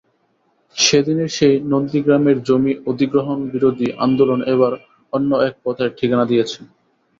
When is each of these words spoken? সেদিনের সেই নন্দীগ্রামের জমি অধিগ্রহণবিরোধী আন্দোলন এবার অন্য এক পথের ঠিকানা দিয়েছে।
সেদিনের 0.75 1.29
সেই 1.37 1.55
নন্দীগ্রামের 1.71 2.37
জমি 2.43 2.73
অধিগ্রহণবিরোধী 2.85 3.87
আন্দোলন 3.97 4.39
এবার 4.53 4.73
অন্য 5.13 5.31
এক 5.47 5.53
পথের 5.63 5.89
ঠিকানা 5.97 6.25
দিয়েছে। 6.25 6.59